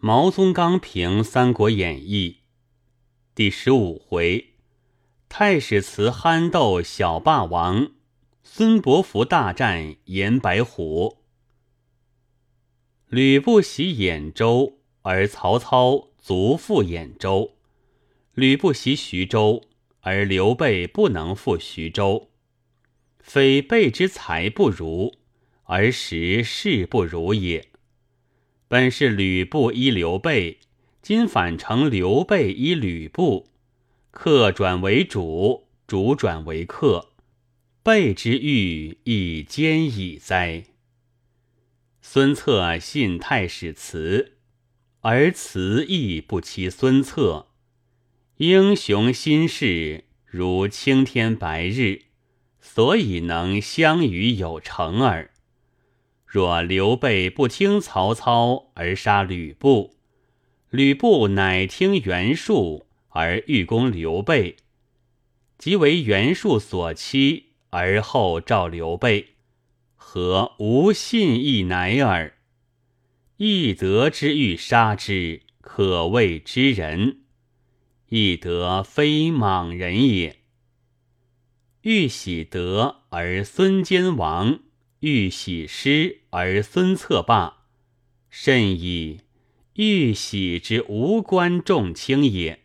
[0.00, 2.30] 毛宗刚评《三国演义》
[3.34, 4.54] 第十五回：
[5.28, 7.90] 太史慈憨斗小霸王，
[8.44, 11.24] 孙伯符大战严白虎。
[13.08, 17.56] 吕布袭兖州，而曹操卒复兖州；
[18.34, 19.64] 吕布袭徐州，
[20.02, 22.30] 而刘备不能复徐州。
[23.18, 25.14] 非备之才不如，
[25.64, 27.66] 而时势不如也。
[28.68, 30.58] 本是吕布依刘备，
[31.00, 33.48] 今反成刘备依吕布，
[34.10, 37.12] 客转为主，主转为客，
[37.82, 40.64] 备之欲亦兼矣哉！
[42.02, 44.34] 孙策信太史慈，
[45.00, 47.46] 而慈亦不欺孙策。
[48.36, 52.02] 英雄心事如青天白日，
[52.60, 55.30] 所以能相与有成耳。
[56.28, 59.94] 若刘备不听曹操而杀吕布，
[60.68, 64.56] 吕布乃听袁术而欲攻刘备，
[65.56, 69.36] 即为袁术所欺，而后召刘备，
[69.96, 72.34] 何无信义乃尔？
[73.38, 77.20] 义德之欲杀之，可谓之人；
[78.10, 80.40] 义德非莽人也。
[81.80, 84.60] 欲喜德而孙坚亡。
[85.00, 87.66] 欲喜失而孙策罢，
[88.30, 89.20] 甚矣！
[89.74, 92.64] 欲喜之无关重轻也。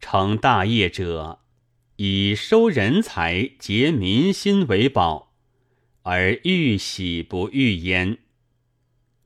[0.00, 1.40] 成大业者，
[1.96, 5.34] 以收人才、结民心为宝，
[6.04, 8.16] 而欲喜不欲焉。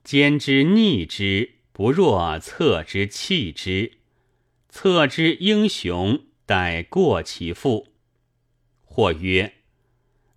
[0.03, 3.99] 兼之逆之，不若策之弃之。
[4.69, 7.87] 策之英雄，待过其父。
[8.85, 9.53] 或曰。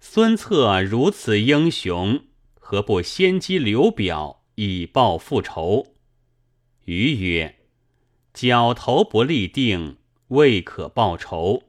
[0.02, 2.22] 孙策如此英雄，
[2.53, 5.94] 何不先击刘表以报复仇？
[6.86, 7.59] 余曰：
[8.33, 9.97] 角头不立定，
[10.30, 11.64] 未可报仇；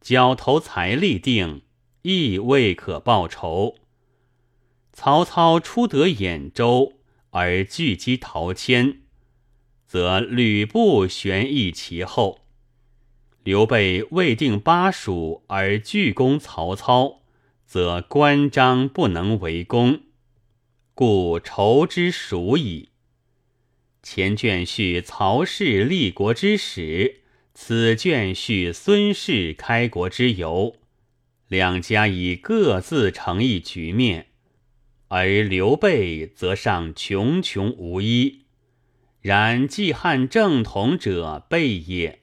[0.00, 1.62] 角头才立定，
[2.02, 3.74] 亦未可报仇。
[4.92, 6.94] 曹操初得兖州
[7.30, 9.02] 而拒击陶谦，
[9.84, 12.38] 则吕布旋翼其后；
[13.42, 17.22] 刘备未定巴蜀而拒攻曹操。
[17.68, 20.00] 则关张不能为功，
[20.94, 22.88] 故仇之属矣。
[24.02, 27.20] 前卷叙曹氏立国之始，
[27.52, 30.76] 此卷叙孙氏开国之由，
[31.46, 34.28] 两家已各自成一局面，
[35.08, 38.46] 而刘备则尚穷穷无依。
[39.20, 42.22] 然记汉正统者备也，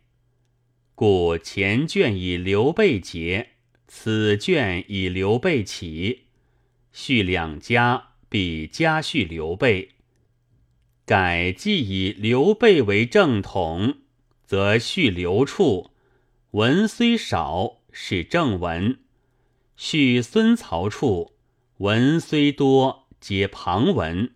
[0.95, 3.51] 故前卷以刘备结。
[3.87, 6.23] 此卷以刘备起，
[6.91, 9.91] 叙两家，必家叙刘备。
[11.05, 13.97] 改既以刘备为正统，
[14.43, 15.91] 则叙刘处
[16.51, 18.97] 文虽少，是正文；
[19.75, 21.33] 叙孙曹处
[21.77, 24.31] 文虽多，皆旁文。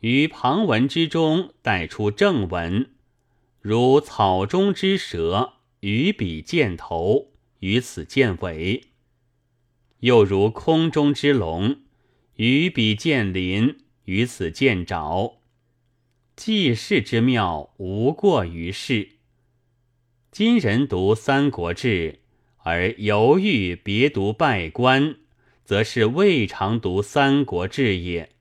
[0.00, 2.90] 于旁文之中带出正文，
[3.60, 7.31] 如草中之蛇，于彼见头。
[7.62, 8.88] 于此见尾，
[10.00, 11.82] 又如空中之龙，
[12.34, 15.34] 于彼见鳞，于此见爪。
[16.34, 19.10] 记事之妙，无过于世。
[20.32, 22.12] 今人读《三国志》
[22.64, 25.18] 而犹豫别读拜官，
[25.64, 28.32] 则是未尝读《三国志》也。